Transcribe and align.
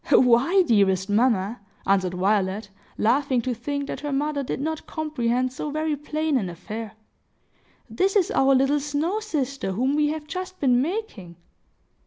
"Why, 0.11 0.63
dearest 0.63 1.11
mamma," 1.11 1.59
answered 1.85 2.15
Violet, 2.15 2.71
laughing 2.97 3.39
to 3.43 3.53
think 3.53 3.85
that 3.85 3.99
her 3.99 4.11
mother 4.11 4.41
did 4.41 4.59
not 4.59 4.87
comprehend 4.87 5.53
so 5.53 5.69
very 5.69 5.95
plain 5.95 6.37
an 6.39 6.49
affair, 6.49 6.93
"this 7.87 8.15
is 8.15 8.31
our 8.31 8.55
little 8.55 8.79
snow 8.79 9.19
sister 9.19 9.73
whom 9.73 9.93
we 9.95 10.07
have 10.07 10.25
just 10.25 10.59
been 10.59 10.81
making!" 10.81 11.35